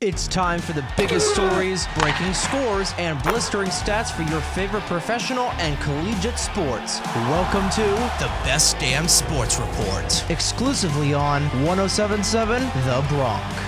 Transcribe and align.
It's 0.00 0.28
time 0.28 0.60
for 0.60 0.74
the 0.74 0.86
biggest 0.96 1.34
stories, 1.34 1.88
breaking 1.98 2.32
scores, 2.32 2.94
and 2.98 3.20
blistering 3.24 3.68
stats 3.68 4.12
for 4.12 4.22
your 4.30 4.40
favorite 4.40 4.84
professional 4.84 5.46
and 5.58 5.76
collegiate 5.80 6.38
sports. 6.38 7.00
Welcome 7.16 7.68
to 7.70 7.82
the 8.22 8.30
Best 8.44 8.78
Damn 8.78 9.08
Sports 9.08 9.58
Report, 9.58 10.30
exclusively 10.30 11.14
on 11.14 11.42
1077 11.64 12.62
The 12.62 13.04
Bronc. 13.08 13.67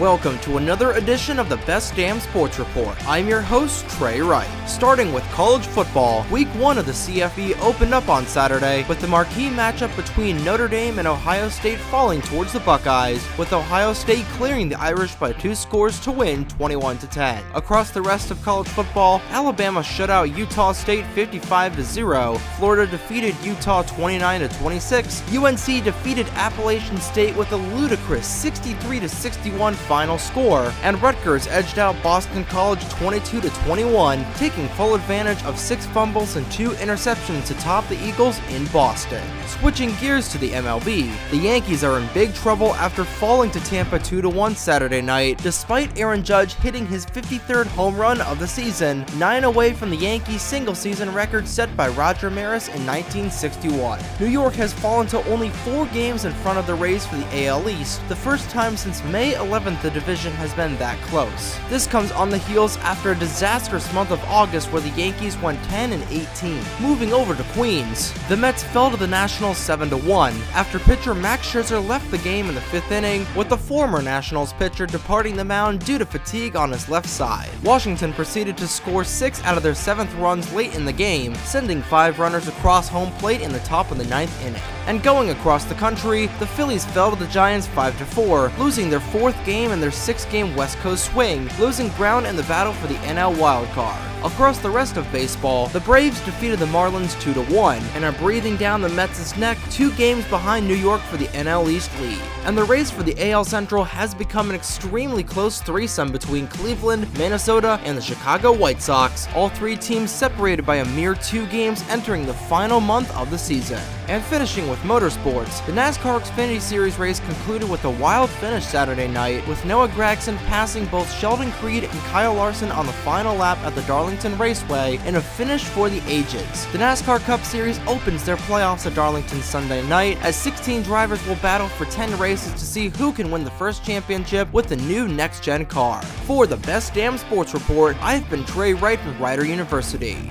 Welcome 0.00 0.38
to 0.40 0.58
another 0.58 0.92
edition 0.92 1.38
of 1.38 1.48
the 1.48 1.56
Best 1.56 1.96
Damn 1.96 2.20
Sports 2.20 2.58
Report. 2.58 2.94
I'm 3.08 3.26
your 3.26 3.40
host, 3.40 3.88
Trey 3.88 4.20
Wright. 4.20 4.46
Starting 4.68 5.10
with 5.10 5.24
college 5.30 5.64
football, 5.64 6.26
week 6.30 6.48
one 6.48 6.76
of 6.76 6.84
the 6.84 6.92
CFB 6.92 7.58
opened 7.60 7.94
up 7.94 8.10
on 8.10 8.26
Saturday 8.26 8.84
with 8.90 9.00
the 9.00 9.06
marquee 9.06 9.48
matchup 9.48 9.96
between 9.96 10.44
Notre 10.44 10.68
Dame 10.68 10.98
and 10.98 11.08
Ohio 11.08 11.48
State 11.48 11.78
falling 11.78 12.20
towards 12.20 12.52
the 12.52 12.60
Buckeyes, 12.60 13.26
with 13.38 13.54
Ohio 13.54 13.94
State 13.94 14.26
clearing 14.34 14.68
the 14.68 14.78
Irish 14.78 15.14
by 15.14 15.32
two 15.32 15.54
scores 15.54 15.98
to 16.00 16.12
win 16.12 16.46
21 16.46 16.98
10. 16.98 17.42
Across 17.54 17.92
the 17.92 18.02
rest 18.02 18.30
of 18.30 18.42
college 18.42 18.68
football, 18.68 19.22
Alabama 19.30 19.82
shut 19.82 20.10
out 20.10 20.36
Utah 20.36 20.72
State 20.72 21.06
55 21.14 21.82
0, 21.82 22.34
Florida 22.58 22.86
defeated 22.86 23.34
Utah 23.42 23.80
29 23.80 24.46
26, 24.46 25.34
UNC 25.34 25.82
defeated 25.82 26.26
Appalachian 26.34 27.00
State 27.00 27.34
with 27.34 27.50
a 27.52 27.56
ludicrous 27.56 28.26
63 28.26 29.08
61 29.08 29.74
final 29.86 30.18
score, 30.18 30.72
and 30.82 31.00
Rutgers 31.00 31.46
edged 31.46 31.78
out 31.78 32.00
Boston 32.02 32.44
College 32.44 32.86
22 32.90 33.40
21, 33.40 34.24
taking 34.34 34.68
full 34.70 34.94
advantage 34.94 35.42
of 35.44 35.58
six 35.58 35.86
fumbles 35.86 36.36
and 36.36 36.50
two 36.50 36.70
interceptions 36.70 37.46
to 37.46 37.54
top 37.54 37.86
the 37.88 38.02
Eagles 38.06 38.40
in 38.50 38.66
Boston. 38.66 39.22
Switching 39.46 39.94
gears 39.96 40.28
to 40.28 40.38
the 40.38 40.50
MLB, 40.50 41.12
the 41.30 41.36
Yankees 41.36 41.84
are 41.84 41.98
in 41.98 42.08
big 42.12 42.34
trouble 42.34 42.74
after 42.74 43.04
falling 43.04 43.50
to 43.50 43.60
Tampa 43.60 43.98
2 43.98 44.28
1 44.28 44.56
Saturday 44.56 45.00
night, 45.00 45.38
despite 45.42 45.98
Aaron 45.98 46.22
Judge 46.22 46.54
hitting 46.54 46.86
his 46.86 47.06
53rd 47.06 47.66
home 47.68 47.96
run 47.96 48.20
of 48.22 48.38
the 48.38 48.46
season, 48.46 49.04
nine 49.16 49.44
away 49.44 49.72
from 49.72 49.90
the 49.90 49.96
Yankees 49.96 50.42
single 50.42 50.74
season 50.74 51.12
record 51.12 51.46
set 51.46 51.74
by 51.76 51.88
Roger 51.88 52.30
Maris 52.30 52.68
in 52.68 52.84
1961. 52.86 54.00
New 54.20 54.26
York 54.26 54.54
has 54.54 54.72
fallen 54.72 55.06
to 55.08 55.24
only 55.30 55.50
four 55.50 55.86
games 55.86 56.24
in 56.24 56.32
front 56.32 56.58
of 56.58 56.66
the 56.66 56.74
Rays 56.74 57.06
for 57.06 57.16
the 57.16 57.46
AL 57.46 57.68
East, 57.68 58.00
the 58.08 58.16
first 58.16 58.50
time 58.50 58.76
since 58.76 59.02
May 59.04 59.34
11th 59.76 59.82
the 59.82 59.90
division 59.90 60.32
has 60.32 60.52
been 60.54 60.76
that 60.78 61.00
close. 61.02 61.56
This 61.68 61.86
comes 61.86 62.10
on 62.12 62.30
the 62.30 62.38
heels 62.38 62.76
after 62.78 63.12
a 63.12 63.18
disastrous 63.18 63.92
month 63.92 64.10
of 64.10 64.22
August 64.24 64.72
where 64.72 64.82
the 64.82 65.00
Yankees 65.00 65.36
went 65.38 65.62
10 65.64 65.92
and 65.92 66.02
18. 66.10 66.62
Moving 66.80 67.12
over 67.12 67.34
to 67.34 67.42
Queens, 67.54 68.12
the 68.28 68.36
Mets 68.36 68.62
fell 68.62 68.90
to 68.90 68.96
the 68.96 69.06
Nationals 69.06 69.58
7 69.58 69.88
1 69.90 70.34
after 70.54 70.78
pitcher 70.78 71.14
Max 71.14 71.46
Scherzer 71.46 71.86
left 71.86 72.10
the 72.10 72.18
game 72.18 72.48
in 72.48 72.54
the 72.54 72.60
fifth 72.60 72.90
inning, 72.90 73.26
with 73.36 73.48
the 73.48 73.56
former 73.56 74.02
Nationals 74.02 74.52
pitcher 74.54 74.86
departing 74.86 75.36
the 75.36 75.44
mound 75.44 75.84
due 75.84 75.98
to 75.98 76.06
fatigue 76.06 76.56
on 76.56 76.72
his 76.72 76.88
left 76.88 77.08
side. 77.08 77.50
Washington 77.62 78.12
proceeded 78.12 78.56
to 78.58 78.66
score 78.66 79.04
six 79.04 79.42
out 79.44 79.56
of 79.56 79.62
their 79.62 79.74
seventh 79.74 80.12
runs 80.14 80.52
late 80.52 80.74
in 80.74 80.84
the 80.84 80.92
game, 80.92 81.34
sending 81.36 81.82
five 81.82 82.18
runners 82.18 82.48
across 82.48 82.88
home 82.88 83.12
plate 83.12 83.40
in 83.40 83.52
the 83.52 83.60
top 83.60 83.90
of 83.90 83.98
the 83.98 84.04
ninth 84.06 84.44
inning. 84.44 84.62
And 84.86 85.02
going 85.02 85.30
across 85.30 85.64
the 85.64 85.74
country, 85.74 86.26
the 86.38 86.46
Phillies 86.46 86.84
fell 86.86 87.10
to 87.10 87.16
the 87.16 87.30
Giants 87.30 87.66
5 87.68 87.94
4, 87.94 88.52
losing 88.58 88.88
their 88.88 89.00
fourth 89.00 89.36
game 89.44 89.65
game 89.66 89.72
in 89.72 89.80
their 89.80 89.90
six 89.90 90.24
game 90.26 90.54
West 90.54 90.78
Coast 90.78 91.10
swing, 91.10 91.50
losing 91.58 91.88
ground 91.90 92.24
in 92.24 92.36
the 92.36 92.44
battle 92.44 92.72
for 92.72 92.86
the 92.86 92.94
NL 92.98 93.34
wildcard. 93.34 94.15
Across 94.24 94.58
the 94.60 94.70
rest 94.70 94.96
of 94.96 95.10
baseball, 95.12 95.68
the 95.68 95.80
Braves 95.80 96.20
defeated 96.22 96.58
the 96.58 96.66
Marlins 96.66 97.20
2 97.20 97.34
1 97.54 97.78
and 97.94 98.04
are 98.04 98.12
breathing 98.12 98.56
down 98.56 98.80
the 98.80 98.88
Mets' 98.88 99.36
neck 99.36 99.58
two 99.70 99.92
games 99.92 100.24
behind 100.28 100.66
New 100.66 100.74
York 100.74 101.02
for 101.02 101.18
the 101.18 101.26
NL 101.26 101.70
East 101.70 101.90
lead. 102.00 102.18
And 102.44 102.56
the 102.56 102.64
race 102.64 102.90
for 102.90 103.02
the 103.02 103.30
AL 103.30 103.44
Central 103.44 103.84
has 103.84 104.14
become 104.14 104.48
an 104.48 104.56
extremely 104.56 105.22
close 105.22 105.60
threesome 105.60 106.10
between 106.10 106.48
Cleveland, 106.48 107.12
Minnesota, 107.18 107.78
and 107.84 107.96
the 107.96 108.02
Chicago 108.02 108.52
White 108.52 108.80
Sox, 108.80 109.28
all 109.34 109.50
three 109.50 109.76
teams 109.76 110.10
separated 110.10 110.64
by 110.64 110.76
a 110.76 110.84
mere 110.86 111.14
two 111.14 111.46
games 111.48 111.84
entering 111.90 112.24
the 112.24 112.34
final 112.34 112.80
month 112.80 113.14
of 113.16 113.30
the 113.30 113.38
season. 113.38 113.80
And 114.08 114.24
finishing 114.24 114.68
with 114.68 114.78
motorsports, 114.80 115.64
the 115.66 115.72
NASCAR 115.72 116.20
Xfinity 116.20 116.60
Series 116.60 116.98
race 116.98 117.20
concluded 117.20 117.68
with 117.68 117.84
a 117.84 117.90
wild 117.90 118.30
finish 118.30 118.64
Saturday 118.64 119.08
night, 119.08 119.46
with 119.46 119.62
Noah 119.64 119.88
Gragson 119.88 120.36
passing 120.46 120.86
both 120.86 121.12
Sheldon 121.12 121.50
Creed 121.52 121.84
and 121.84 122.00
Kyle 122.04 122.34
Larson 122.34 122.70
on 122.70 122.86
the 122.86 122.92
final 122.92 123.34
lap 123.34 123.58
at 123.58 123.74
the 123.74 123.82
Darlington 123.82 124.05
Raceway 124.06 125.00
in 125.04 125.16
a 125.16 125.20
finish 125.20 125.64
for 125.64 125.90
the 125.90 126.00
ages. 126.06 126.66
The 126.72 126.78
NASCAR 126.78 127.18
Cup 127.20 127.42
Series 127.42 127.80
opens 127.88 128.24
their 128.24 128.36
playoffs 128.36 128.86
at 128.86 128.94
Darlington 128.94 129.42
Sunday 129.42 129.86
night, 129.88 130.16
as 130.22 130.36
16 130.36 130.82
drivers 130.82 131.24
will 131.26 131.34
battle 131.36 131.68
for 131.68 131.86
10 131.86 132.16
races 132.18 132.52
to 132.52 132.60
see 132.60 132.88
who 132.88 133.12
can 133.12 133.30
win 133.30 133.42
the 133.42 133.50
first 133.50 133.84
championship 133.84 134.52
with 134.52 134.68
the 134.68 134.76
new 134.76 135.08
next-gen 135.08 135.66
car. 135.66 136.00
For 136.02 136.46
the 136.46 136.56
Best 136.58 136.94
Damn 136.94 137.18
Sports 137.18 137.52
Report, 137.52 137.96
I've 138.00 138.28
been 138.30 138.44
Trey 138.44 138.74
Wright 138.74 139.04
with 139.04 139.18
Rider 139.18 139.44
University. 139.44 140.30